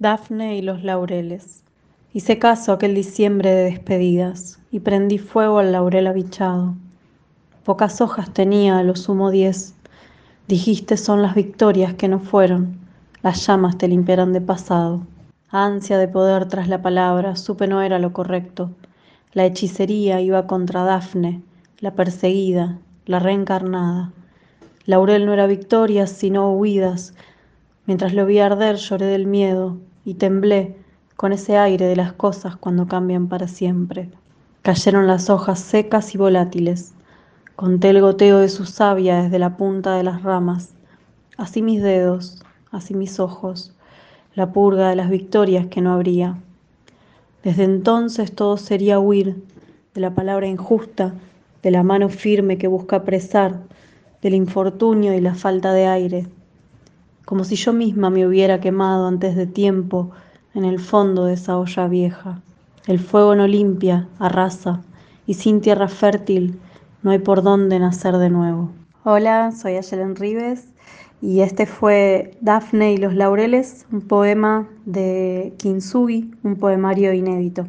Dafne 0.00 0.56
y 0.56 0.62
los 0.62 0.82
laureles. 0.82 1.62
Hice 2.14 2.38
caso 2.38 2.72
aquel 2.72 2.94
diciembre 2.94 3.50
de 3.50 3.64
despedidas 3.64 4.58
y 4.70 4.80
prendí 4.80 5.18
fuego 5.18 5.58
al 5.58 5.72
laurel 5.72 6.06
abichado. 6.06 6.74
Pocas 7.64 8.00
hojas 8.00 8.32
tenía, 8.32 8.78
a 8.78 8.82
lo 8.82 8.96
sumo 8.96 9.30
diez. 9.30 9.74
Dijiste 10.48 10.96
son 10.96 11.20
las 11.20 11.34
victorias 11.34 11.92
que 11.92 12.08
no 12.08 12.18
fueron, 12.18 12.78
las 13.20 13.46
llamas 13.46 13.76
te 13.76 13.88
limpiarán 13.88 14.32
de 14.32 14.40
pasado. 14.40 15.06
Ansia 15.50 15.98
de 15.98 16.08
poder 16.08 16.48
tras 16.48 16.66
la 16.66 16.80
palabra, 16.80 17.36
supe 17.36 17.66
no 17.66 17.82
era 17.82 17.98
lo 17.98 18.14
correcto. 18.14 18.70
La 19.34 19.44
hechicería 19.44 20.22
iba 20.22 20.46
contra 20.46 20.82
Dafne, 20.82 21.42
la 21.78 21.90
perseguida, 21.90 22.78
la 23.04 23.18
reencarnada. 23.18 24.14
Laurel 24.86 25.26
no 25.26 25.34
era 25.34 25.46
victorias, 25.46 26.08
sino 26.08 26.50
huidas. 26.52 27.12
Mientras 27.84 28.14
lo 28.14 28.24
vi 28.24 28.38
arder 28.38 28.76
lloré 28.76 29.04
del 29.04 29.26
miedo, 29.26 29.76
y 30.04 30.14
temblé 30.14 30.76
con 31.16 31.32
ese 31.32 31.58
aire 31.58 31.86
de 31.86 31.96
las 31.96 32.12
cosas 32.12 32.56
cuando 32.56 32.86
cambian 32.86 33.28
para 33.28 33.48
siempre. 33.48 34.08
Cayeron 34.62 35.06
las 35.06 35.30
hojas 35.30 35.60
secas 35.60 36.14
y 36.14 36.18
volátiles. 36.18 36.94
Conté 37.56 37.90
el 37.90 38.00
goteo 38.00 38.38
de 38.38 38.48
su 38.48 38.64
savia 38.64 39.22
desde 39.22 39.38
la 39.38 39.56
punta 39.56 39.96
de 39.96 40.02
las 40.02 40.22
ramas. 40.22 40.70
Así 41.36 41.62
mis 41.62 41.82
dedos, 41.82 42.42
así 42.70 42.94
mis 42.94 43.20
ojos, 43.20 43.74
la 44.34 44.52
purga 44.52 44.88
de 44.88 44.96
las 44.96 45.10
victorias 45.10 45.66
que 45.66 45.80
no 45.80 45.92
habría. 45.92 46.38
Desde 47.42 47.64
entonces 47.64 48.34
todo 48.34 48.56
sería 48.56 48.98
huir 48.98 49.42
de 49.94 50.00
la 50.00 50.14
palabra 50.14 50.46
injusta, 50.46 51.14
de 51.62 51.70
la 51.70 51.82
mano 51.82 52.08
firme 52.08 52.58
que 52.58 52.68
busca 52.68 52.96
apresar, 52.96 53.60
del 54.22 54.34
infortunio 54.34 55.14
y 55.14 55.20
la 55.20 55.34
falta 55.34 55.72
de 55.72 55.86
aire 55.86 56.26
como 57.30 57.44
si 57.44 57.54
yo 57.54 57.72
misma 57.72 58.10
me 58.10 58.26
hubiera 58.26 58.60
quemado 58.60 59.06
antes 59.06 59.36
de 59.36 59.46
tiempo 59.46 60.10
en 60.52 60.64
el 60.64 60.80
fondo 60.80 61.26
de 61.26 61.34
esa 61.34 61.58
olla 61.58 61.86
vieja. 61.86 62.42
El 62.88 62.98
fuego 62.98 63.36
no 63.36 63.46
limpia, 63.46 64.08
arrasa, 64.18 64.82
y 65.28 65.34
sin 65.34 65.60
tierra 65.60 65.86
fértil 65.86 66.58
no 67.04 67.12
hay 67.12 67.20
por 67.20 67.44
dónde 67.44 67.78
nacer 67.78 68.16
de 68.16 68.30
nuevo. 68.30 68.72
Hola, 69.04 69.52
soy 69.52 69.76
Ayelen 69.76 70.16
Rives 70.16 70.64
y 71.22 71.42
este 71.42 71.66
fue 71.66 72.36
Dafne 72.40 72.94
y 72.94 72.96
los 72.96 73.14
Laureles, 73.14 73.86
un 73.92 74.00
poema 74.00 74.66
de 74.84 75.54
Kintsugi, 75.56 76.32
un 76.42 76.56
poemario 76.56 77.12
inédito. 77.12 77.64